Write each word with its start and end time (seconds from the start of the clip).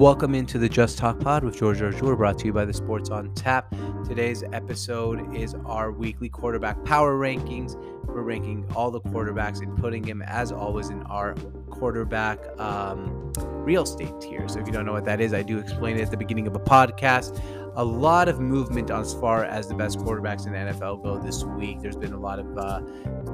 Welcome 0.00 0.34
into 0.34 0.56
the 0.56 0.66
Just 0.66 0.96
Talk 0.96 1.20
Pod 1.20 1.44
with 1.44 1.58
George 1.58 1.82
Arjur, 1.82 2.16
brought 2.16 2.38
to 2.38 2.46
you 2.46 2.54
by 2.54 2.64
the 2.64 2.72
Sports 2.72 3.10
on 3.10 3.34
Tap. 3.34 3.74
Today's 4.02 4.42
episode 4.50 5.36
is 5.36 5.54
our 5.66 5.92
weekly 5.92 6.30
quarterback 6.30 6.82
power 6.86 7.18
rankings. 7.18 7.74
We're 8.06 8.22
ranking 8.22 8.64
all 8.74 8.90
the 8.90 9.02
quarterbacks 9.02 9.60
and 9.60 9.76
putting 9.76 10.00
them, 10.00 10.22
as 10.22 10.52
always, 10.52 10.88
in 10.88 11.02
our 11.02 11.34
quarterback 11.68 12.38
um, 12.58 13.30
real 13.62 13.82
estate 13.82 14.18
tier. 14.22 14.48
So 14.48 14.58
if 14.58 14.66
you 14.66 14.72
don't 14.72 14.86
know 14.86 14.94
what 14.94 15.04
that 15.04 15.20
is, 15.20 15.34
I 15.34 15.42
do 15.42 15.58
explain 15.58 15.98
it 15.98 16.00
at 16.00 16.10
the 16.10 16.16
beginning 16.16 16.46
of 16.46 16.56
a 16.56 16.60
podcast 16.60 17.38
a 17.76 17.84
lot 17.84 18.28
of 18.28 18.40
movement 18.40 18.90
as 18.90 19.14
far 19.14 19.44
as 19.44 19.68
the 19.68 19.74
best 19.74 19.98
quarterbacks 19.98 20.46
in 20.46 20.52
the 20.52 20.58
NFL 20.58 21.02
go 21.02 21.18
this 21.18 21.44
week. 21.44 21.80
There's 21.80 21.96
been 21.96 22.12
a 22.12 22.18
lot 22.18 22.38
of 22.38 22.58
uh, 22.58 22.80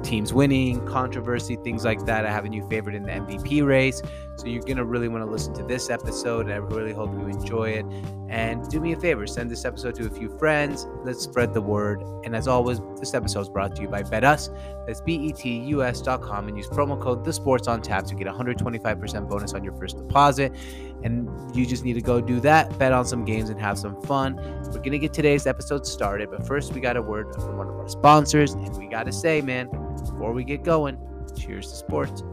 teams 0.03 0.33
winning, 0.33 0.85
controversy, 0.85 1.57
things 1.63 1.83
like 1.83 2.05
that. 2.05 2.25
I 2.25 2.31
have 2.31 2.45
a 2.45 2.49
new 2.49 2.67
favorite 2.69 2.95
in 2.95 3.03
the 3.03 3.11
MVP 3.11 3.65
race. 3.65 4.01
So 4.37 4.45
you're 4.45 4.61
going 4.61 4.77
to 4.77 4.85
really 4.85 5.07
want 5.07 5.23
to 5.25 5.29
listen 5.29 5.53
to 5.55 5.63
this 5.63 5.89
episode, 5.89 6.45
and 6.45 6.53
I 6.53 6.57
really 6.57 6.93
hope 6.93 7.11
you 7.11 7.25
enjoy 7.25 7.71
it. 7.71 7.85
And 8.29 8.67
do 8.69 8.79
me 8.79 8.93
a 8.93 8.99
favor, 8.99 9.25
send 9.25 9.49
this 9.49 9.65
episode 9.65 9.95
to 9.95 10.05
a 10.05 10.09
few 10.09 10.29
friends. 10.37 10.85
Let's 11.03 11.23
spread 11.23 11.55
the 11.55 11.61
word. 11.61 12.03
And 12.23 12.35
as 12.35 12.47
always, 12.47 12.79
this 12.99 13.15
episode 13.15 13.41
is 13.41 13.49
brought 13.49 13.75
to 13.77 13.81
you 13.81 13.87
by 13.87 14.03
BetUs. 14.03 14.55
That's 14.85 15.01
betus.com 15.01 16.47
and 16.47 16.57
use 16.57 16.67
promo 16.67 17.01
code 17.01 17.25
The 17.25 17.33
Sports 17.33 17.67
on 17.67 17.81
Tap 17.81 18.05
to 18.05 18.15
get 18.15 18.27
125% 18.27 19.27
bonus 19.27 19.53
on 19.53 19.63
your 19.63 19.73
first 19.73 19.97
deposit. 19.97 20.53
And 21.03 21.29
you 21.55 21.65
just 21.65 21.83
need 21.83 21.93
to 21.93 22.01
go 22.01 22.19
do 22.19 22.39
that, 22.41 22.77
bet 22.77 22.91
on 22.91 23.05
some 23.05 23.23
games, 23.23 23.49
and 23.49 23.59
have 23.59 23.77
some 23.77 24.01
fun. 24.03 24.35
We're 24.35 24.79
going 24.79 24.91
to 24.91 24.99
get 24.99 25.13
today's 25.13 25.47
episode 25.47 25.85
started, 25.85 26.29
but 26.29 26.45
first, 26.45 26.73
we 26.73 26.81
got 26.81 26.97
a 26.97 27.01
word 27.01 27.33
from 27.35 27.57
one 27.57 27.67
of 27.67 27.75
our 27.75 27.87
sponsors. 27.87 28.53
And 28.53 28.75
we 28.77 28.87
got 28.87 29.05
to 29.05 29.11
say, 29.11 29.41
man, 29.41 29.69
before 29.97 30.33
we 30.33 30.43
get 30.43 30.63
going, 30.63 30.97
cheers 31.37 31.69
to 31.69 31.75
sports. 31.75 32.23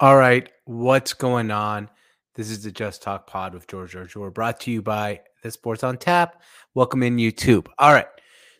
All 0.00 0.16
right, 0.16 0.50
what's 0.64 1.12
going 1.12 1.52
on? 1.52 1.88
This 2.34 2.50
is 2.50 2.62
the 2.62 2.72
Just 2.72 3.02
Talk 3.02 3.26
Pod 3.26 3.52
with 3.52 3.66
George 3.66 3.92
George. 3.92 4.16
We're 4.16 4.30
brought 4.30 4.58
to 4.60 4.70
you 4.70 4.80
by 4.80 5.20
the 5.42 5.50
Sports 5.50 5.84
on 5.84 5.98
Tap. 5.98 6.40
Welcome 6.74 7.02
in 7.02 7.18
YouTube. 7.18 7.66
All 7.78 7.92
right. 7.92 8.06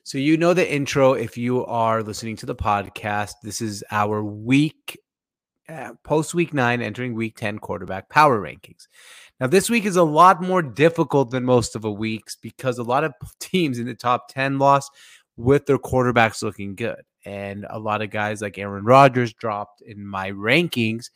So 0.03 0.19
you 0.19 0.37
know 0.37 0.53
the 0.53 0.71
intro 0.71 1.15
if 1.15 1.39
you 1.39 1.65
are 1.65 2.03
listening 2.03 2.37
to 2.37 2.47
the 2.47 2.55
podcast. 2.55 3.33
This 3.43 3.63
is 3.63 3.83
our 3.91 4.23
week 4.23 5.01
uh, 5.71 5.93
post 6.05 6.35
week 6.35 6.53
9 6.53 6.83
entering 6.83 7.15
week 7.15 7.35
10 7.39 7.61
quarterback 7.61 8.11
power 8.11 8.39
rankings. 8.43 8.89
Now 9.41 9.47
this 9.47 9.71
week 9.71 9.87
is 9.87 9.97
a 9.97 10.03
lot 10.03 10.43
more 10.43 10.61
difficult 10.61 11.31
than 11.31 11.45
most 11.45 11.75
of 11.75 11.81
the 11.81 11.91
weeks 11.91 12.37
because 12.37 12.77
a 12.77 12.83
lot 12.83 13.05
of 13.05 13.15
teams 13.41 13.79
in 13.79 13.87
the 13.87 13.95
top 13.95 14.29
10 14.29 14.59
lost 14.59 14.93
with 15.39 15.65
their 15.65 15.79
quarterbacks 15.79 16.43
looking 16.43 16.75
good 16.75 17.01
and 17.25 17.65
a 17.71 17.79
lot 17.79 18.03
of 18.03 18.11
guys 18.11 18.43
like 18.43 18.59
Aaron 18.59 18.85
Rodgers 18.85 19.33
dropped 19.33 19.81
in 19.81 20.07
my 20.07 20.31
rankings 20.31 21.07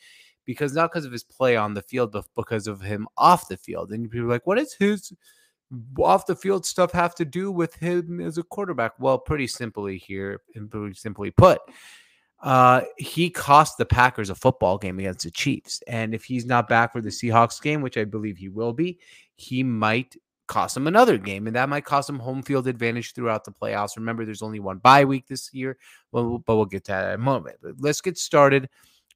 because 0.47 0.75
not 0.75 0.91
because 0.91 1.05
of 1.05 1.12
his 1.12 1.25
play 1.25 1.56
on 1.56 1.75
the 1.75 1.83
field, 1.83 2.12
but 2.12 2.25
because 2.34 2.66
of 2.66 2.80
him 2.80 3.06
off 3.19 3.48
the 3.48 3.56
field. 3.56 3.92
And 3.92 4.11
people 4.11 4.27
are 4.27 4.30
like, 4.30 4.47
what 4.47 4.58
does 4.58 4.75
his 4.75 5.12
off 5.98 6.27
the 6.27 6.36
field 6.36 6.64
stuff 6.64 6.92
have 6.92 7.14
to 7.16 7.25
do 7.25 7.50
with 7.50 7.75
him 7.75 8.20
as 8.20 8.39
a 8.39 8.42
quarterback? 8.42 8.92
Well, 8.98 9.19
pretty 9.19 9.48
simply 9.48 9.98
here, 9.98 10.41
and 10.55 10.70
pretty 10.70 10.94
simply 10.94 11.30
put, 11.33 11.61
uh, 12.41 12.83
he 12.97 13.28
cost 13.28 13.77
the 13.77 13.84
Packers 13.84 14.30
a 14.30 14.34
football 14.34 14.78
game 14.78 14.98
against 14.98 15.24
the 15.24 15.30
Chiefs. 15.30 15.83
And 15.89 16.14
if 16.14 16.24
he's 16.24 16.47
not 16.47 16.69
back 16.69 16.92
for 16.92 17.00
the 17.00 17.11
Seahawks 17.11 17.61
game, 17.61 17.83
which 17.83 17.97
I 17.97 18.05
believe 18.05 18.39
he 18.39 18.48
will 18.48 18.73
be, 18.73 19.01
he 19.34 19.63
might 19.63 20.17
cost 20.46 20.74
them 20.74 20.86
another 20.86 21.18
game, 21.18 21.48
and 21.48 21.57
that 21.57 21.68
might 21.68 21.84
cost 21.84 22.07
them 22.07 22.20
home 22.20 22.42
field 22.42 22.68
advantage 22.68 23.14
throughout 23.14 23.45
the 23.45 23.51
playoffs. 23.51 23.96
Remember, 23.96 24.24
there's 24.24 24.42
only 24.42 24.61
one 24.61 24.78
bye 24.78 25.05
week 25.05 25.27
this 25.27 25.52
year, 25.52 25.77
well, 26.13 26.39
but 26.39 26.55
we'll 26.55 26.67
get 26.67 26.84
to 26.84 26.92
that 26.92 27.08
in 27.08 27.14
a 27.14 27.18
moment. 27.18 27.57
But 27.61 27.73
let's 27.80 28.01
get 28.01 28.17
started 28.17 28.68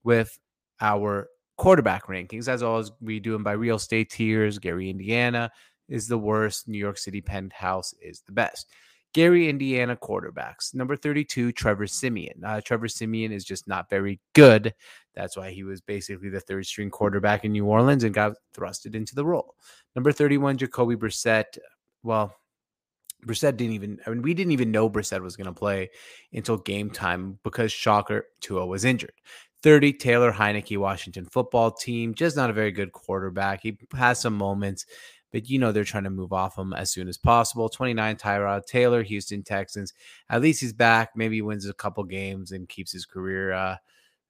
with 0.02 0.36
our 0.80 1.28
quarterback 1.56 2.06
rankings. 2.06 2.48
As 2.48 2.62
always, 2.62 2.90
we 3.00 3.20
do 3.20 3.32
them 3.32 3.44
by 3.44 3.52
real 3.52 3.76
estate 3.76 4.10
tiers. 4.10 4.58
Gary, 4.58 4.90
Indiana 4.90 5.50
is 5.88 6.08
the 6.08 6.18
worst. 6.18 6.68
New 6.68 6.78
York 6.78 6.98
City 6.98 7.20
penthouse 7.20 7.94
is 8.00 8.22
the 8.22 8.32
best. 8.32 8.68
Gary, 9.12 9.48
Indiana 9.48 9.96
quarterbacks. 9.96 10.72
Number 10.72 10.96
32, 10.96 11.52
Trevor 11.52 11.86
Siemian. 11.86 12.44
Uh, 12.44 12.60
Trevor 12.60 12.86
Siemian 12.86 13.32
is 13.32 13.44
just 13.44 13.66
not 13.66 13.90
very 13.90 14.20
good. 14.34 14.72
That's 15.14 15.36
why 15.36 15.50
he 15.50 15.64
was 15.64 15.80
basically 15.80 16.28
the 16.28 16.40
third 16.40 16.64
string 16.64 16.90
quarterback 16.90 17.44
in 17.44 17.52
New 17.52 17.66
Orleans 17.66 18.04
and 18.04 18.14
got 18.14 18.34
thrusted 18.56 18.94
into 18.94 19.16
the 19.16 19.24
role. 19.24 19.56
Number 19.96 20.12
31, 20.12 20.58
Jacoby 20.58 20.94
Brissett. 20.94 21.58
Well, 22.04 22.32
Brissett 23.26 23.56
didn't 23.56 23.74
even, 23.74 23.98
I 24.06 24.10
mean, 24.10 24.22
we 24.22 24.32
didn't 24.32 24.52
even 24.52 24.70
know 24.70 24.88
Brissett 24.88 25.20
was 25.20 25.36
going 25.36 25.46
to 25.46 25.52
play 25.52 25.90
until 26.32 26.56
game 26.56 26.88
time 26.88 27.38
because 27.42 27.72
Shocker 27.72 28.26
Tua 28.40 28.64
was 28.64 28.84
injured. 28.84 29.12
30, 29.62 29.92
Taylor 29.94 30.32
Heinicke, 30.32 30.78
Washington 30.78 31.26
football 31.26 31.70
team. 31.70 32.14
Just 32.14 32.36
not 32.36 32.50
a 32.50 32.54
very 32.54 32.72
good 32.72 32.92
quarterback. 32.92 33.60
He 33.62 33.76
has 33.94 34.20
some 34.20 34.36
moments, 34.36 34.86
but 35.32 35.48
you 35.48 35.58
know 35.58 35.72
they're 35.72 35.84
trying 35.84 36.04
to 36.04 36.10
move 36.10 36.32
off 36.32 36.58
him 36.58 36.72
as 36.72 36.90
soon 36.90 37.08
as 37.08 37.18
possible. 37.18 37.68
29, 37.68 38.16
Tyrod 38.16 38.66
Taylor, 38.66 39.02
Houston 39.02 39.42
Texans. 39.42 39.92
At 40.28 40.42
least 40.42 40.60
he's 40.60 40.72
back. 40.72 41.10
Maybe 41.14 41.36
he 41.36 41.42
wins 41.42 41.68
a 41.68 41.74
couple 41.74 42.04
games 42.04 42.52
and 42.52 42.68
keeps 42.68 42.92
his 42.92 43.04
career 43.04 43.52
uh, 43.52 43.76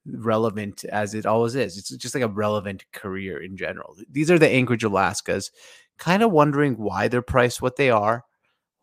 relevant 0.05 0.83
as 0.85 1.13
it 1.13 1.25
always 1.25 1.55
is. 1.55 1.77
It's 1.77 1.89
just 1.89 2.15
like 2.15 2.23
a 2.23 2.27
relevant 2.27 2.83
career 2.91 3.41
in 3.41 3.55
general. 3.55 3.95
These 4.09 4.31
are 4.31 4.39
the 4.39 4.49
Anchorage 4.49 4.83
Alaskas. 4.83 5.51
Kind 5.97 6.23
of 6.23 6.31
wondering 6.31 6.77
why 6.77 7.07
they're 7.07 7.21
priced 7.21 7.61
what 7.61 7.75
they 7.75 7.89
are. 7.89 8.25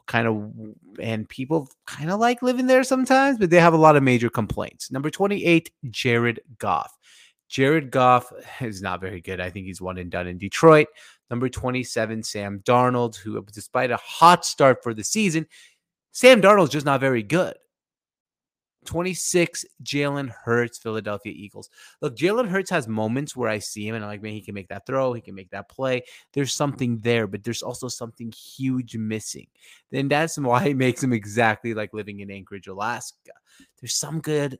Kind 0.09 0.27
of, 0.27 0.53
and 1.01 1.29
people 1.29 1.71
kind 1.87 2.11
of 2.11 2.19
like 2.19 2.43
living 2.43 2.67
there 2.67 2.83
sometimes, 2.83 3.39
but 3.39 3.51
they 3.51 3.61
have 3.61 3.75
a 3.75 3.79
lot 3.79 3.95
of 3.95 4.03
major 4.03 4.29
complaints. 4.29 4.91
Number 4.91 5.11
28, 5.11 5.71
Jared 5.91 6.41
Goff. 6.59 6.99
Jared 7.49 7.93
Goff 7.93 8.33
is 8.61 8.83
not 8.83 9.01
very 9.01 9.21
good. 9.21 9.41
I 9.41 9.51
think 9.51 9.67
he's 9.67 9.81
one 9.81 9.99
and 9.99 10.11
done 10.11 10.27
in 10.27 10.39
Detroit. 10.39 10.89
Number 11.31 11.49
27, 11.49 12.23
Sam 12.23 12.61
Darnold, 12.65 13.17
who, 13.17 13.41
despite 13.53 13.91
a 13.91 13.99
hot 13.99 14.45
start 14.45 14.83
for 14.83 14.95
the 14.95 15.05
season, 15.05 15.47
Sam 16.13 16.41
Darnold's 16.41 16.71
just 16.71 16.87
not 16.87 17.01
very 17.01 17.23
good. 17.23 17.55
26, 18.89 19.67
Jalen 19.85 20.31
Hurts, 20.31 20.79
Philadelphia 20.79 21.35
Eagles. 21.37 21.69
Look, 22.01 22.17
Jalen 22.17 22.49
Hurts 22.49 22.71
has 22.71 22.89
moments 22.89 23.37
where 23.37 23.51
I 23.51 23.59
see 23.59 23.87
him 23.87 23.95
and 23.95 24.03
I'm 24.03 24.09
like, 24.09 24.23
man, 24.23 24.33
he 24.33 24.41
can 24.41 24.55
make 24.55 24.69
that 24.69 24.87
throw, 24.87 25.13
he 25.13 25.21
can 25.21 25.35
make 25.35 25.51
that 25.51 25.69
play. 25.69 26.05
There's 26.33 26.55
something 26.55 26.97
there, 27.01 27.27
but 27.27 27.45
there's 27.45 27.61
also 27.61 27.89
something 27.89 28.33
huge 28.33 28.97
missing. 28.97 29.47
Then 29.91 30.09
that's 30.09 30.39
why 30.39 30.69
it 30.69 30.77
makes 30.79 31.03
him 31.03 31.13
exactly 31.13 31.75
like 31.75 31.93
living 31.93 32.21
in 32.21 32.31
Anchorage, 32.31 32.67
Alaska. 32.67 33.33
There's 33.79 33.95
some 33.95 34.23
good, 34.23 34.59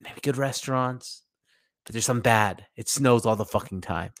maybe 0.00 0.20
good 0.22 0.36
restaurants, 0.36 1.24
but 1.84 1.92
there's 1.92 2.06
some 2.06 2.20
bad. 2.20 2.66
It 2.76 2.88
snows 2.88 3.26
all 3.26 3.34
the 3.34 3.44
fucking 3.44 3.80
time. 3.80 4.12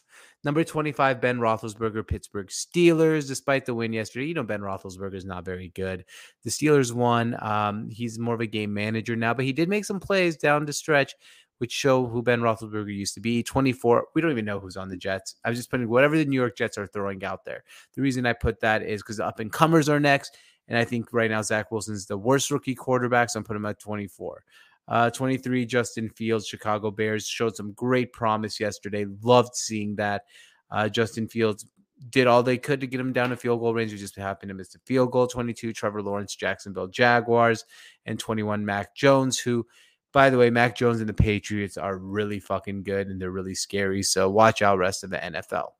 Number 0.44 0.62
25, 0.62 1.20
Ben 1.22 1.38
Roethlisberger, 1.38 2.06
Pittsburgh 2.06 2.48
Steelers. 2.48 3.26
Despite 3.26 3.64
the 3.64 3.74
win 3.74 3.94
yesterday, 3.94 4.26
you 4.26 4.34
know, 4.34 4.42
Ben 4.42 4.60
Roethlisberger 4.60 5.14
is 5.14 5.24
not 5.24 5.44
very 5.44 5.70
good. 5.70 6.04
The 6.42 6.50
Steelers 6.50 6.92
won. 6.92 7.36
Um, 7.42 7.88
he's 7.90 8.18
more 8.18 8.34
of 8.34 8.40
a 8.42 8.46
game 8.46 8.74
manager 8.74 9.16
now, 9.16 9.32
but 9.32 9.46
he 9.46 9.52
did 9.52 9.70
make 9.70 9.86
some 9.86 10.00
plays 10.00 10.36
down 10.36 10.66
the 10.66 10.72
stretch, 10.72 11.14
which 11.58 11.72
show 11.72 12.06
who 12.06 12.22
Ben 12.22 12.40
Roethlisberger 12.40 12.94
used 12.94 13.14
to 13.14 13.20
be. 13.20 13.42
24, 13.42 14.08
we 14.14 14.20
don't 14.20 14.30
even 14.30 14.44
know 14.44 14.60
who's 14.60 14.76
on 14.76 14.90
the 14.90 14.98
Jets. 14.98 15.36
I 15.44 15.48
was 15.48 15.58
just 15.58 15.70
putting 15.70 15.88
whatever 15.88 16.16
the 16.16 16.26
New 16.26 16.38
York 16.38 16.56
Jets 16.56 16.76
are 16.76 16.86
throwing 16.86 17.24
out 17.24 17.46
there. 17.46 17.64
The 17.94 18.02
reason 18.02 18.26
I 18.26 18.34
put 18.34 18.60
that 18.60 18.82
is 18.82 19.02
because 19.02 19.16
the 19.16 19.26
up 19.26 19.40
and 19.40 19.50
comers 19.50 19.88
are 19.88 20.00
next. 20.00 20.36
And 20.68 20.78
I 20.78 20.84
think 20.84 21.12
right 21.12 21.30
now 21.30 21.42
Zach 21.42 21.70
Wilson 21.70 21.94
is 21.94 22.06
the 22.06 22.18
worst 22.18 22.50
rookie 22.50 22.74
quarterback, 22.74 23.30
so 23.30 23.38
I'm 23.38 23.44
putting 23.44 23.62
him 23.62 23.66
at 23.66 23.78
24. 23.78 24.44
Uh, 24.86 25.10
23, 25.10 25.64
Justin 25.66 26.10
Fields, 26.10 26.46
Chicago 26.46 26.90
Bears 26.90 27.26
showed 27.26 27.56
some 27.56 27.72
great 27.72 28.12
promise 28.12 28.60
yesterday. 28.60 29.06
Loved 29.22 29.54
seeing 29.54 29.96
that. 29.96 30.24
Uh, 30.70 30.88
Justin 30.88 31.28
Fields 31.28 31.66
did 32.10 32.26
all 32.26 32.42
they 32.42 32.58
could 32.58 32.80
to 32.80 32.86
get 32.86 33.00
him 33.00 33.12
down 33.12 33.30
to 33.30 33.36
field 33.36 33.60
goal 33.60 33.74
range. 33.74 33.92
He 33.92 33.98
just 33.98 34.16
happened 34.16 34.48
to 34.48 34.54
miss 34.54 34.74
a 34.74 34.78
field 34.80 35.12
goal. 35.12 35.26
22, 35.26 35.72
Trevor 35.72 36.02
Lawrence, 36.02 36.34
Jacksonville 36.34 36.88
Jaguars, 36.88 37.64
and 38.04 38.18
21, 38.18 38.64
Mac 38.64 38.94
Jones, 38.94 39.38
who, 39.38 39.66
by 40.12 40.30
the 40.30 40.38
way, 40.38 40.50
Mac 40.50 40.76
Jones 40.76 41.00
and 41.00 41.08
the 41.08 41.14
Patriots 41.14 41.76
are 41.76 41.96
really 41.96 42.40
fucking 42.40 42.82
good 42.82 43.08
and 43.08 43.20
they're 43.20 43.30
really 43.30 43.54
scary. 43.54 44.02
So 44.02 44.28
watch 44.28 44.60
out, 44.60 44.78
rest 44.78 45.04
of 45.04 45.10
the 45.10 45.18
NFL. 45.18 45.70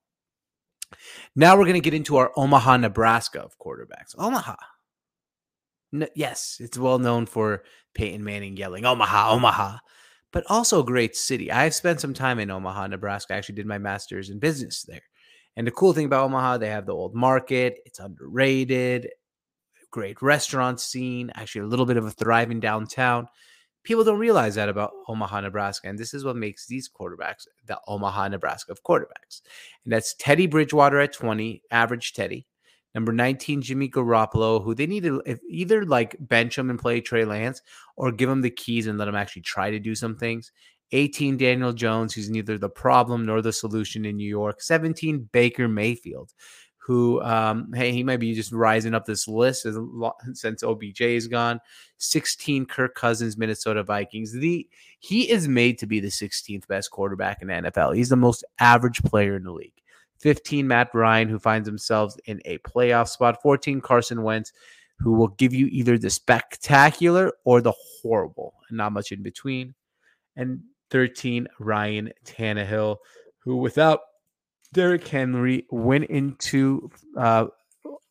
Now 1.34 1.56
we're 1.56 1.64
going 1.64 1.74
to 1.74 1.80
get 1.80 1.94
into 1.94 2.16
our 2.16 2.32
Omaha, 2.36 2.78
Nebraska 2.78 3.40
of 3.40 3.58
quarterbacks. 3.58 4.14
Omaha. 4.16 4.56
Yes, 6.14 6.58
it's 6.60 6.78
well 6.78 6.98
known 6.98 7.26
for 7.26 7.62
Peyton 7.94 8.24
Manning 8.24 8.56
yelling, 8.56 8.84
Omaha, 8.84 9.32
Omaha, 9.32 9.78
but 10.32 10.44
also 10.48 10.80
a 10.80 10.84
great 10.84 11.16
city. 11.16 11.50
I've 11.50 11.74
spent 11.74 12.00
some 12.00 12.14
time 12.14 12.38
in 12.38 12.50
Omaha, 12.50 12.88
Nebraska. 12.88 13.34
I 13.34 13.36
actually 13.36 13.54
did 13.56 13.66
my 13.66 13.78
master's 13.78 14.30
in 14.30 14.38
business 14.38 14.82
there. 14.82 15.02
And 15.56 15.66
the 15.66 15.70
cool 15.70 15.92
thing 15.92 16.06
about 16.06 16.24
Omaha, 16.24 16.58
they 16.58 16.68
have 16.68 16.86
the 16.86 16.94
old 16.94 17.14
market, 17.14 17.78
it's 17.86 18.00
underrated, 18.00 19.08
great 19.90 20.20
restaurant 20.20 20.80
scene, 20.80 21.30
actually 21.36 21.60
a 21.62 21.66
little 21.66 21.86
bit 21.86 21.96
of 21.96 22.04
a 22.04 22.10
thriving 22.10 22.58
downtown. 22.58 23.28
People 23.84 24.02
don't 24.02 24.18
realize 24.18 24.56
that 24.56 24.68
about 24.68 24.92
Omaha, 25.08 25.42
Nebraska. 25.42 25.88
And 25.88 25.98
this 25.98 26.14
is 26.14 26.24
what 26.24 26.36
makes 26.36 26.66
these 26.66 26.88
quarterbacks 26.88 27.46
the 27.66 27.78
Omaha, 27.86 28.28
Nebraska 28.28 28.72
of 28.72 28.82
quarterbacks. 28.82 29.42
And 29.84 29.92
that's 29.92 30.14
Teddy 30.18 30.48
Bridgewater 30.48 30.98
at 30.98 31.12
20, 31.12 31.62
average 31.70 32.12
Teddy. 32.14 32.46
Number 32.94 33.12
19, 33.12 33.62
Jimmy 33.62 33.88
Garoppolo, 33.88 34.62
who 34.62 34.74
they 34.74 34.86
need 34.86 35.02
to 35.02 35.22
either 35.48 35.84
like 35.84 36.16
bench 36.20 36.56
him 36.56 36.70
and 36.70 36.78
play 36.78 37.00
Trey 37.00 37.24
Lance 37.24 37.60
or 37.96 38.12
give 38.12 38.30
him 38.30 38.40
the 38.40 38.50
keys 38.50 38.86
and 38.86 38.98
let 38.98 39.08
him 39.08 39.16
actually 39.16 39.42
try 39.42 39.70
to 39.70 39.80
do 39.80 39.94
some 39.94 40.16
things. 40.16 40.52
18, 40.92 41.36
Daniel 41.36 41.72
Jones, 41.72 42.14
who's 42.14 42.30
neither 42.30 42.56
the 42.56 42.68
problem 42.68 43.26
nor 43.26 43.42
the 43.42 43.52
solution 43.52 44.04
in 44.04 44.16
New 44.16 44.28
York. 44.28 44.62
17, 44.62 45.28
Baker 45.32 45.66
Mayfield, 45.66 46.32
who, 46.76 47.20
um, 47.22 47.72
hey, 47.74 47.90
he 47.90 48.04
might 48.04 48.20
be 48.20 48.32
just 48.32 48.52
rising 48.52 48.94
up 48.94 49.04
this 49.04 49.26
list 49.26 49.66
since 50.34 50.62
OBJ 50.62 51.00
is 51.00 51.26
gone. 51.26 51.58
16, 51.98 52.66
Kirk 52.66 52.94
Cousins, 52.94 53.36
Minnesota 53.36 53.82
Vikings. 53.82 54.32
The 54.32 54.68
He 55.00 55.30
is 55.30 55.48
made 55.48 55.78
to 55.78 55.86
be 55.86 55.98
the 55.98 56.08
16th 56.08 56.68
best 56.68 56.90
quarterback 56.92 57.42
in 57.42 57.48
the 57.48 57.54
NFL. 57.54 57.96
He's 57.96 58.10
the 58.10 58.16
most 58.16 58.44
average 58.60 59.02
player 59.02 59.34
in 59.34 59.44
the 59.44 59.52
league. 59.52 59.82
15, 60.20 60.66
Matt 60.66 60.90
Ryan, 60.94 61.28
who 61.28 61.38
finds 61.38 61.68
himself 61.68 62.14
in 62.26 62.40
a 62.44 62.58
playoff 62.58 63.08
spot. 63.08 63.42
14, 63.42 63.80
Carson 63.80 64.22
Wentz, 64.22 64.52
who 64.98 65.12
will 65.12 65.28
give 65.28 65.52
you 65.52 65.66
either 65.66 65.98
the 65.98 66.10
spectacular 66.10 67.32
or 67.44 67.60
the 67.60 67.72
horrible, 68.02 68.54
and 68.68 68.78
not 68.78 68.92
much 68.92 69.12
in 69.12 69.22
between. 69.22 69.74
And 70.36 70.60
13, 70.90 71.48
Ryan 71.58 72.12
Tannehill, 72.24 72.96
who 73.38 73.56
without 73.56 74.00
Derrick 74.72 75.06
Henry 75.06 75.66
went 75.70 76.06
into 76.06 76.90
uh, 77.16 77.46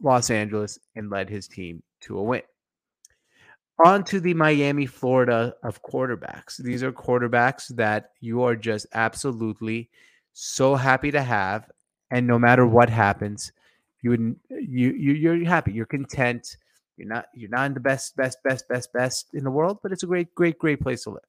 Los 0.02 0.30
Angeles 0.30 0.80
and 0.96 1.10
led 1.10 1.30
his 1.30 1.48
team 1.48 1.84
to 2.02 2.18
a 2.18 2.24
win. 2.24 2.42
On 3.86 4.04
to 4.06 4.20
the 4.20 4.34
Miami, 4.34 4.86
Florida 4.86 5.56
of 5.64 5.82
quarterbacks. 5.82 6.58
These 6.58 6.84
are 6.84 6.92
quarterbacks 6.92 7.68
that 7.76 8.12
you 8.22 8.44
are 8.44 8.56
just 8.56 8.86
absolutely 8.94 9.90
so 10.34 10.76
happy 10.76 11.12
to 11.12 11.22
have 11.22 11.70
and 12.14 12.28
no 12.28 12.38
matter 12.38 12.66
what 12.66 12.90
happens, 12.90 13.52
you 14.02 14.12
would 14.12 14.36
you, 14.50 14.92
you 14.92 15.14
you're 15.14 15.46
happy, 15.46 15.74
you're 15.74 15.88
content. 15.88 16.58
You're 16.96 17.08
not 17.08 17.26
you're 17.34 17.50
not 17.50 17.66
in 17.66 17.74
the 17.74 17.80
best 17.80 18.16
best 18.16 18.38
best 18.44 18.70
best 18.70 18.94
best 18.94 19.34
in 19.34 19.44
the 19.44 19.50
world, 19.52 19.80
but 19.82 19.92
it's 19.92 20.04
a 20.04 20.08
great 20.08 20.34
great 20.36 20.60
great 20.60 20.80
place 20.80 21.04
to 21.04 21.10
live. 21.10 21.24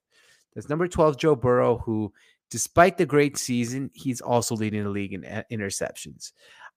There's 0.53 0.69
number 0.69 0.87
12 0.87 1.19
Joe 1.19 1.35
Burrow 1.35 1.79
who 1.79 2.13
despite 2.51 2.99
the 2.99 3.07
great 3.07 3.39
season, 3.39 3.91
he's 3.95 4.21
also 4.21 4.55
leading 4.55 4.85
the 4.85 4.91
league 4.91 5.15
in 5.15 5.25
uh, 5.25 5.43
interceptions. 5.51 6.33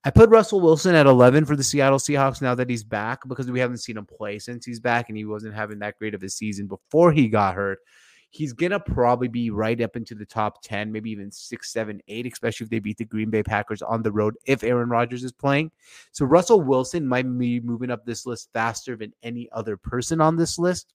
I 0.05 0.09
put 0.09 0.29
Russell 0.29 0.61
Wilson 0.61 0.95
at 0.95 1.05
11 1.05 1.45
for 1.45 1.57
the 1.57 1.63
Seattle 1.63 1.99
Seahawks 1.99 2.41
now 2.41 2.55
that 2.55 2.69
he's 2.69 2.85
back 2.85 3.27
because 3.27 3.51
we 3.51 3.59
haven't 3.59 3.79
seen 3.79 3.97
him 3.97 4.05
play 4.05 4.39
since 4.39 4.65
he's 4.65 4.79
back 4.79 5.09
and 5.09 5.17
he 5.17 5.25
wasn't 5.25 5.53
having 5.53 5.79
that 5.79 5.99
great 5.99 6.13
of 6.13 6.23
a 6.23 6.29
season 6.29 6.67
before 6.67 7.11
he 7.11 7.27
got 7.27 7.55
hurt 7.55 7.79
he's 8.29 8.53
gonna 8.53 8.79
probably 8.79 9.27
be 9.27 9.49
right 9.49 9.79
up 9.81 9.95
into 9.95 10.15
the 10.15 10.25
top 10.25 10.61
10, 10.63 10.91
maybe 10.91 11.09
even 11.11 11.31
six, 11.31 11.71
seven, 11.71 12.01
eight, 12.07 12.31
especially 12.31 12.65
if 12.65 12.69
they 12.69 12.79
beat 12.79 12.97
the 12.97 13.05
Green 13.05 13.29
Bay 13.29 13.43
Packers 13.43 13.81
on 13.81 14.03
the 14.03 14.11
road 14.11 14.35
if 14.45 14.63
Aaron 14.63 14.89
Rodgers 14.89 15.23
is 15.23 15.31
playing. 15.31 15.71
So 16.11 16.25
Russell 16.25 16.61
Wilson 16.61 17.07
might 17.07 17.23
be 17.37 17.59
moving 17.59 17.91
up 17.91 18.05
this 18.05 18.25
list 18.25 18.49
faster 18.53 18.95
than 18.95 19.13
any 19.23 19.49
other 19.51 19.77
person 19.77 20.21
on 20.21 20.35
this 20.35 20.59
list. 20.59 20.93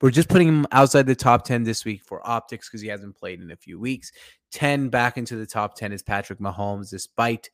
We're 0.00 0.10
just 0.10 0.28
putting 0.28 0.48
him 0.48 0.66
outside 0.72 1.06
the 1.06 1.14
top 1.14 1.44
10 1.44 1.62
this 1.62 1.84
week 1.84 2.02
for 2.02 2.26
optics 2.28 2.68
because 2.68 2.80
he 2.80 2.88
hasn't 2.88 3.16
played 3.16 3.40
in 3.40 3.50
a 3.50 3.56
few 3.56 3.78
weeks. 3.78 4.10
10 4.50 4.88
back 4.88 5.16
into 5.16 5.36
the 5.36 5.46
top 5.46 5.76
10 5.76 5.92
is 5.92 6.02
Patrick 6.02 6.40
Mahomes, 6.40 6.90
despite 6.90 7.50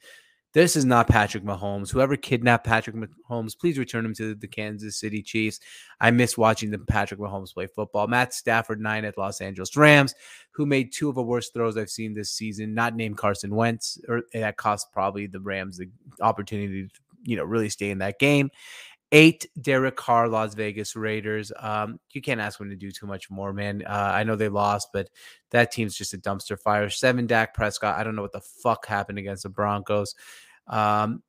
this 0.55 0.77
is 0.77 0.85
not 0.85 1.09
Patrick 1.09 1.45
Mahomes. 1.45 1.91
Whoever 1.91 2.17
kidnapped 2.17 2.67
Patrick 2.67 2.97
Mahomes, 2.97 3.59
please 3.59 3.79
return 3.79 4.05
him 4.05 4.15
to 4.15 4.35
the 4.35 4.49
Kansas 4.49 4.99
City 4.99 5.23
Chiefs. 5.23 5.61
I 6.00 6.11
miss 6.11 6.39
watching 6.39 6.71
the 6.71 6.79
Patrick 6.79 7.21
Mahomes 7.21 7.53
play 7.53 7.67
football. 7.67 8.06
Matt 8.06 8.33
Stafford, 8.33 8.81
nine 8.81 9.05
at 9.05 9.19
Los 9.19 9.41
Angeles 9.41 9.77
Rams, 9.77 10.15
who 10.53 10.65
made 10.65 10.93
two 10.93 11.09
of 11.09 11.17
the 11.17 11.23
worst 11.23 11.53
throws 11.53 11.77
I've 11.77 11.91
seen 11.91 12.15
this 12.15 12.31
season, 12.31 12.75
not 12.75 12.97
named 12.97 13.19
Carson 13.19 13.55
Wentz, 13.55 14.00
or 14.09 14.23
that 14.33 14.56
cost 14.56 14.91
probably 14.93 15.27
the 15.27 15.41
Rams 15.41 15.77
the 15.77 15.91
opportunity 16.21 16.85
to, 16.85 17.00
you 17.25 17.37
know, 17.37 17.45
really 17.45 17.69
stay 17.69 17.91
in 17.91 17.99
that 17.99 18.19
game. 18.19 18.50
Eight, 19.11 19.47
Derek 19.61 19.97
Carr, 19.97 20.29
Las 20.29 20.55
Vegas 20.55 20.95
Raiders. 20.95 21.51
Um, 21.59 21.99
you 22.11 22.21
can't 22.21 22.41
ask 22.41 22.59
them 22.59 22.69
to 22.69 22.77
do 22.77 22.91
too 22.91 23.07
much 23.07 23.31
more, 23.31 23.55
man. 23.55 23.83
Uh, 23.87 24.13
I 24.15 24.25
know 24.25 24.37
they 24.37 24.51
lost, 24.51 24.89
but 24.93 25.09
that 25.51 25.73
team's 25.73 25.97
just 25.97 26.13
a 26.13 26.19
dumpster 26.19 26.61
fire. 26.61 26.91
Seven, 26.91 27.27
Dak 27.27 27.55
Prescott. 27.55 27.99
I 27.99 28.05
don't 28.05 28.17
know 28.17 28.23
what 28.23 28.33
the 28.33 28.41
fuck 28.41 28.87
happened 28.87 29.19
against 29.19 29.45
the 29.45 29.49
Broncos. 29.49 30.15
Um, 30.67 31.23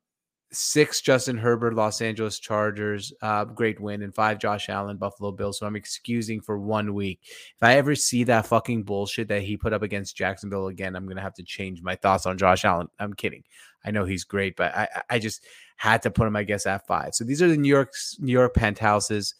six, 0.52 1.00
Justin 1.00 1.38
Herbert, 1.38 1.74
Los 1.74 2.00
Angeles 2.02 2.38
Chargers. 2.38 3.12
Uh, 3.22 3.44
great 3.44 3.80
win. 3.80 4.02
And 4.02 4.14
five, 4.14 4.38
Josh 4.38 4.68
Allen, 4.68 4.96
Buffalo 4.96 5.32
Bills. 5.32 5.58
So 5.58 5.66
I'm 5.66 5.76
excusing 5.76 6.40
for 6.40 6.58
one 6.58 6.92
week. 6.92 7.20
If 7.22 7.62
I 7.62 7.76
ever 7.76 7.94
see 7.94 8.24
that 8.24 8.46
fucking 8.46 8.82
bullshit 8.82 9.28
that 9.28 9.42
he 9.42 9.56
put 9.56 9.72
up 9.72 9.82
against 9.82 10.16
Jacksonville 10.16 10.66
again, 10.66 10.96
I'm 10.96 11.06
going 11.06 11.16
to 11.16 11.22
have 11.22 11.34
to 11.34 11.44
change 11.44 11.82
my 11.82 11.94
thoughts 11.96 12.26
on 12.26 12.38
Josh 12.38 12.64
Allen. 12.64 12.88
I'm 12.98 13.14
kidding. 13.14 13.44
I 13.84 13.90
know 13.90 14.04
he's 14.04 14.24
great, 14.24 14.56
but 14.56 14.74
I, 14.74 15.02
I 15.08 15.18
just 15.18 15.46
had 15.80 16.02
to 16.02 16.10
put 16.10 16.26
him, 16.26 16.36
I 16.36 16.42
guess, 16.42 16.66
at 16.66 16.86
five. 16.86 17.14
So 17.14 17.24
these 17.24 17.40
are 17.40 17.48
the 17.48 17.56
New 17.56 17.70
York's 17.70 18.18
New 18.20 18.32
York 18.32 18.52
penthouses. 18.52 19.34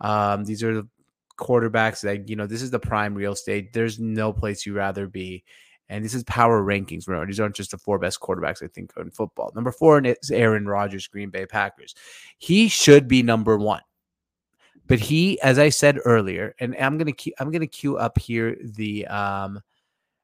Um, 0.00 0.42
these 0.42 0.62
are 0.62 0.72
the 0.72 0.88
quarterbacks 1.38 2.00
that 2.00 2.30
you 2.30 2.34
know. 2.34 2.46
This 2.46 2.62
is 2.62 2.70
the 2.70 2.78
prime 2.78 3.14
real 3.14 3.32
estate. 3.32 3.74
There's 3.74 4.00
no 4.00 4.32
place 4.32 4.64
you 4.64 4.72
rather 4.72 5.06
be. 5.06 5.44
And 5.90 6.02
this 6.02 6.14
is 6.14 6.24
power 6.24 6.62
rankings. 6.62 7.06
Remember, 7.06 7.26
these 7.26 7.40
aren't 7.40 7.56
just 7.56 7.72
the 7.72 7.76
four 7.76 7.98
best 7.98 8.20
quarterbacks 8.20 8.62
I 8.62 8.68
think 8.68 8.90
in 8.96 9.10
football. 9.10 9.52
Number 9.54 9.70
four 9.70 10.00
is 10.00 10.30
Aaron 10.30 10.64
Rodgers, 10.64 11.06
Green 11.08 11.28
Bay 11.28 11.44
Packers. 11.44 11.94
He 12.38 12.68
should 12.68 13.06
be 13.06 13.22
number 13.22 13.58
one, 13.58 13.82
but 14.86 14.98
he, 14.98 15.38
as 15.42 15.58
I 15.58 15.68
said 15.68 15.98
earlier, 16.06 16.54
and 16.58 16.74
I'm 16.80 16.96
gonna 16.96 17.12
I'm 17.38 17.50
gonna 17.50 17.66
queue 17.66 17.98
up 17.98 18.18
here 18.18 18.56
the 18.64 19.06
um, 19.08 19.60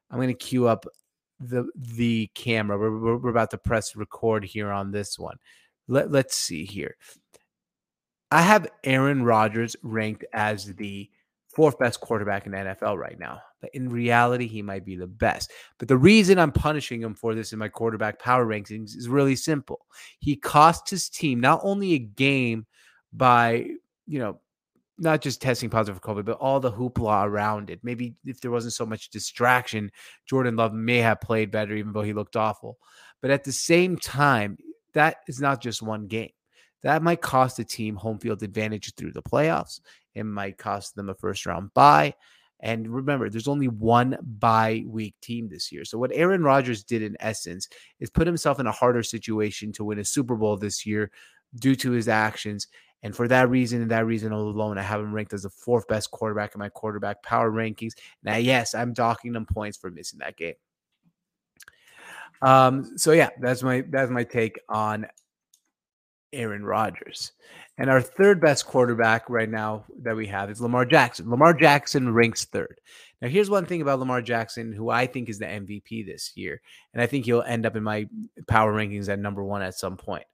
I'm 0.09 0.19
gonna 0.19 0.33
queue 0.33 0.67
up 0.67 0.87
the 1.39 1.69
the 1.75 2.29
camera. 2.35 2.77
We're, 2.77 3.17
we're 3.17 3.29
about 3.29 3.51
to 3.51 3.57
press 3.57 3.95
record 3.95 4.43
here 4.43 4.71
on 4.71 4.91
this 4.91 5.17
one. 5.17 5.37
Let, 5.87 6.11
let's 6.11 6.35
see 6.35 6.65
here. 6.65 6.95
I 8.31 8.41
have 8.41 8.67
Aaron 8.83 9.23
Rodgers 9.23 9.75
ranked 9.81 10.23
as 10.33 10.65
the 10.75 11.09
fourth 11.47 11.79
best 11.79 11.99
quarterback 11.99 12.45
in 12.45 12.51
the 12.51 12.59
NFL 12.59 12.97
right 12.97 13.19
now. 13.19 13.41
But 13.59 13.71
in 13.73 13.89
reality, 13.89 14.47
he 14.47 14.61
might 14.61 14.85
be 14.85 14.95
the 14.95 15.07
best. 15.07 15.51
But 15.77 15.87
the 15.87 15.97
reason 15.97 16.39
I'm 16.39 16.51
punishing 16.51 17.01
him 17.01 17.15
for 17.15 17.35
this 17.35 17.51
in 17.51 17.59
my 17.59 17.67
quarterback 17.67 18.19
power 18.19 18.45
rankings 18.45 18.95
is 18.95 19.09
really 19.09 19.35
simple. 19.35 19.85
He 20.19 20.35
cost 20.35 20.89
his 20.89 21.09
team 21.09 21.39
not 21.39 21.59
only 21.63 21.93
a 21.93 21.99
game 21.99 22.65
by, 23.11 23.67
you 24.05 24.19
know, 24.19 24.39
not 24.99 25.21
just 25.21 25.41
testing 25.41 25.69
positive 25.69 26.01
for 26.01 26.13
COVID, 26.13 26.25
but 26.25 26.37
all 26.37 26.59
the 26.59 26.71
hoopla 26.71 27.25
around 27.25 27.69
it. 27.69 27.79
Maybe 27.83 28.15
if 28.25 28.41
there 28.41 28.51
wasn't 28.51 28.73
so 28.73 28.85
much 28.85 29.09
distraction, 29.09 29.91
Jordan 30.25 30.55
Love 30.55 30.73
may 30.73 30.97
have 30.97 31.21
played 31.21 31.51
better, 31.51 31.75
even 31.75 31.93
though 31.93 32.01
he 32.01 32.13
looked 32.13 32.35
awful. 32.35 32.77
But 33.21 33.31
at 33.31 33.43
the 33.43 33.51
same 33.51 33.97
time, 33.97 34.57
that 34.93 35.17
is 35.27 35.39
not 35.39 35.61
just 35.61 35.81
one 35.81 36.07
game. 36.07 36.31
That 36.83 37.03
might 37.03 37.21
cost 37.21 37.59
a 37.59 37.65
team 37.65 37.95
home 37.95 38.19
field 38.19 38.43
advantage 38.43 38.93
through 38.95 39.11
the 39.11 39.21
playoffs. 39.21 39.81
It 40.15 40.23
might 40.23 40.57
cost 40.57 40.95
them 40.95 41.09
a 41.09 41.13
first 41.13 41.45
round 41.45 41.73
bye. 41.73 42.13
And 42.61 42.87
remember, 42.89 43.29
there's 43.29 43.47
only 43.47 43.69
one 43.69 44.17
bye 44.21 44.83
week 44.85 45.15
team 45.21 45.47
this 45.49 45.71
year. 45.71 45.85
So, 45.85 45.97
what 45.97 46.11
Aaron 46.13 46.43
Rodgers 46.43 46.83
did 46.83 47.01
in 47.01 47.15
essence 47.19 47.69
is 47.99 48.09
put 48.09 48.27
himself 48.27 48.59
in 48.59 48.67
a 48.67 48.71
harder 48.71 49.03
situation 49.03 49.71
to 49.73 49.85
win 49.85 49.99
a 49.99 50.05
Super 50.05 50.35
Bowl 50.35 50.57
this 50.57 50.85
year 50.85 51.09
due 51.55 51.75
to 51.75 51.91
his 51.91 52.07
actions. 52.07 52.67
And 53.01 53.15
for 53.15 53.27
that 53.29 53.49
reason 53.49 53.81
and 53.81 53.91
that 53.91 54.05
reason 54.05 54.31
alone, 54.31 54.77
I 54.77 54.81
have 54.81 54.99
him 54.99 55.13
ranked 55.13 55.33
as 55.33 55.43
the 55.43 55.49
fourth 55.49 55.87
best 55.87 56.11
quarterback 56.11 56.53
in 56.53 56.59
my 56.59 56.69
quarterback 56.69 57.23
power 57.23 57.49
rankings. 57.49 57.93
Now, 58.23 58.35
yes, 58.35 58.75
I'm 58.75 58.93
docking 58.93 59.31
them 59.31 59.45
points 59.45 59.77
for 59.77 59.89
missing 59.89 60.19
that 60.19 60.35
game. 60.35 60.55
Um, 62.41 62.97
so 62.97 63.11
yeah, 63.11 63.29
that's 63.39 63.63
my 63.63 63.83
that's 63.89 64.11
my 64.11 64.23
take 64.23 64.59
on 64.69 65.05
Aaron 66.33 66.65
Rodgers. 66.65 67.31
And 67.77 67.89
our 67.89 68.01
third 68.01 68.41
best 68.41 68.65
quarterback 68.65 69.29
right 69.29 69.49
now 69.49 69.85
that 70.01 70.15
we 70.15 70.27
have 70.27 70.49
is 70.49 70.61
Lamar 70.61 70.85
Jackson. 70.85 71.29
Lamar 71.29 71.53
Jackson 71.53 72.13
ranks 72.13 72.45
third. 72.45 72.79
Now, 73.21 73.27
here's 73.27 73.49
one 73.49 73.65
thing 73.65 73.81
about 73.81 73.99
Lamar 73.99 74.21
Jackson, 74.21 74.71
who 74.71 74.89
I 74.89 75.05
think 75.05 75.27
is 75.27 75.39
the 75.39 75.45
MVP 75.45 76.05
this 76.05 76.31
year. 76.35 76.61
And 76.93 77.01
I 77.01 77.05
think 77.05 77.25
he'll 77.25 77.41
end 77.41 77.65
up 77.65 77.75
in 77.75 77.83
my 77.83 78.07
power 78.47 78.73
rankings 78.73 79.09
at 79.09 79.19
number 79.19 79.43
one 79.43 79.61
at 79.61 79.75
some 79.75 79.97
point. 79.97 80.25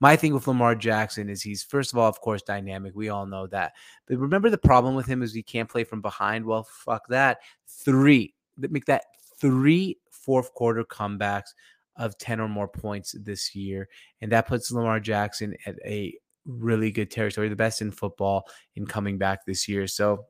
My 0.00 0.16
thing 0.16 0.32
with 0.32 0.46
Lamar 0.46 0.74
Jackson 0.74 1.28
is 1.28 1.42
he's, 1.42 1.62
first 1.62 1.92
of 1.92 1.98
all, 1.98 2.08
of 2.08 2.20
course, 2.20 2.42
dynamic. 2.42 2.94
We 2.94 3.10
all 3.10 3.26
know 3.26 3.46
that. 3.48 3.72
But 4.06 4.18
remember 4.18 4.48
the 4.48 4.58
problem 4.58 4.94
with 4.94 5.06
him 5.06 5.22
is 5.22 5.34
he 5.34 5.42
can't 5.42 5.68
play 5.68 5.84
from 5.84 6.00
behind. 6.00 6.44
Well, 6.44 6.64
fuck 6.64 7.06
that. 7.08 7.38
Three. 7.66 8.34
Make 8.56 8.86
that 8.86 9.04
three 9.38 9.98
fourth 10.10 10.52
quarter 10.54 10.84
comebacks 10.84 11.54
of 12.00 12.18
10 12.18 12.40
or 12.40 12.48
more 12.48 12.68
points 12.68 13.14
this 13.18 13.54
year. 13.54 13.88
And 14.20 14.32
that 14.32 14.48
puts 14.48 14.72
Lamar 14.72 15.00
Jackson 15.00 15.54
at 15.66 15.76
a 15.84 16.14
really 16.46 16.90
good 16.90 17.10
territory, 17.10 17.48
the 17.48 17.56
best 17.56 17.82
in 17.82 17.92
football 17.92 18.44
in 18.74 18.86
coming 18.86 19.18
back 19.18 19.44
this 19.44 19.68
year. 19.68 19.86
So, 19.86 20.24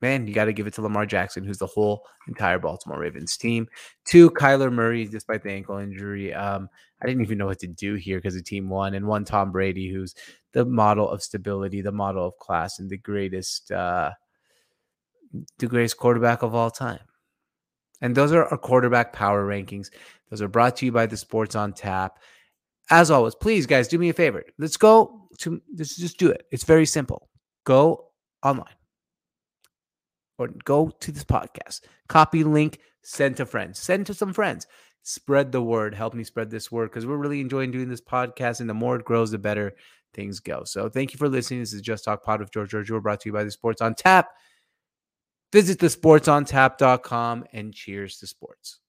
man, 0.00 0.26
you 0.26 0.34
got 0.34 0.46
to 0.46 0.52
give 0.52 0.66
it 0.66 0.74
to 0.74 0.82
Lamar 0.82 1.06
Jackson, 1.06 1.44
who's 1.44 1.58
the 1.58 1.66
whole 1.66 2.04
entire 2.26 2.58
Baltimore 2.58 2.98
Ravens 2.98 3.36
team. 3.36 3.68
Two, 4.04 4.30
Kyler 4.30 4.72
Murray, 4.72 5.06
despite 5.06 5.44
the 5.44 5.52
ankle 5.52 5.78
injury. 5.78 6.34
Um, 6.34 6.68
I 7.00 7.06
didn't 7.06 7.22
even 7.22 7.38
know 7.38 7.46
what 7.46 7.60
to 7.60 7.68
do 7.68 7.94
here 7.94 8.18
because 8.18 8.34
the 8.34 8.42
team 8.42 8.68
won. 8.68 8.94
And 8.94 9.06
one, 9.06 9.24
Tom 9.24 9.52
Brady, 9.52 9.90
who's 9.90 10.14
the 10.52 10.64
model 10.64 11.08
of 11.08 11.22
stability, 11.22 11.80
the 11.80 11.92
model 11.92 12.26
of 12.26 12.36
class, 12.38 12.78
and 12.78 12.90
the 12.90 12.98
greatest. 12.98 13.70
Uh, 13.70 14.10
the 15.58 15.66
greatest 15.66 15.96
quarterback 15.96 16.42
of 16.42 16.54
all 16.54 16.70
time. 16.70 17.00
And 18.02 18.14
those 18.14 18.32
are 18.32 18.44
our 18.44 18.58
quarterback 18.58 19.14
power 19.14 19.46
rankings. 19.46 19.88
Those 20.28 20.42
are 20.42 20.48
brought 20.48 20.76
to 20.76 20.86
you 20.86 20.92
by 20.92 21.06
the 21.06 21.16
Sports 21.16 21.54
on 21.54 21.72
Tap. 21.72 22.18
As 22.90 23.10
always, 23.10 23.34
please, 23.34 23.64
guys, 23.64 23.88
do 23.88 23.96
me 23.96 24.10
a 24.10 24.12
favor. 24.12 24.44
Let's 24.58 24.76
go 24.76 25.28
to 25.38 25.62
let's 25.78 25.96
just 25.96 26.18
do 26.18 26.28
it. 26.28 26.44
It's 26.50 26.64
very 26.64 26.84
simple. 26.84 27.30
Go 27.64 28.08
online 28.42 28.74
or 30.36 30.48
go 30.64 30.90
to 31.00 31.12
this 31.12 31.24
podcast. 31.24 31.82
Copy 32.08 32.44
link, 32.44 32.80
send 33.02 33.36
to 33.36 33.46
friends, 33.46 33.78
send 33.78 34.06
to 34.06 34.14
some 34.14 34.32
friends. 34.32 34.66
Spread 35.04 35.52
the 35.52 35.62
word. 35.62 35.94
Help 35.94 36.14
me 36.14 36.24
spread 36.24 36.50
this 36.50 36.70
word 36.70 36.90
because 36.90 37.06
we're 37.06 37.16
really 37.16 37.40
enjoying 37.40 37.70
doing 37.70 37.88
this 37.88 38.00
podcast. 38.00 38.60
And 38.60 38.68
the 38.68 38.74
more 38.74 38.96
it 38.96 39.04
grows, 39.04 39.30
the 39.30 39.38
better 39.38 39.72
things 40.14 40.38
go. 40.40 40.62
So 40.64 40.88
thank 40.88 41.12
you 41.12 41.18
for 41.18 41.28
listening. 41.28 41.60
This 41.60 41.72
is 41.72 41.80
Just 41.80 42.04
Talk 42.04 42.22
Pod 42.22 42.40
with 42.40 42.52
George 42.52 42.70
George. 42.70 42.90
We're 42.90 43.00
brought 43.00 43.20
to 43.20 43.28
you 43.28 43.32
by 43.32 43.44
the 43.44 43.50
Sports 43.50 43.80
on 43.80 43.94
Tap. 43.94 44.28
Visit 45.52 45.78
thesportsontap.com 45.78 47.44
and 47.52 47.74
cheers 47.74 48.18
to 48.18 48.26
sports. 48.26 48.81